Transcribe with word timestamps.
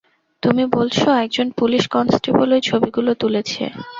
তুমি 0.43 0.63
বলছো 0.75 1.05
একজন 1.23 1.47
পুলিশ 1.59 1.83
কনস্টেবল 1.87 2.47
ওই 2.51 2.61
ছবিগুলো 2.69 3.11
তুলেছে? 3.21 3.63